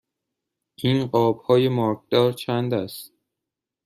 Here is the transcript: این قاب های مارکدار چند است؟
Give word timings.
این 0.75 1.07
قاب 1.07 1.37
های 1.39 1.69
مارکدار 1.69 2.33
چند 2.33 2.73
است؟ 2.73 3.13